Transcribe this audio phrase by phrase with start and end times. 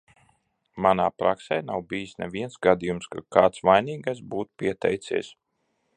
[0.85, 5.31] Manā praksē nav bijis neviens gadījums, kad kāds vainīgais būtu pieteicies.